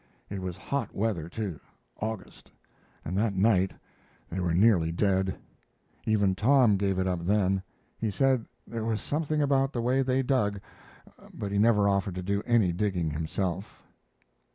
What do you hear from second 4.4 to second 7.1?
nearly dead. Even Tom gave it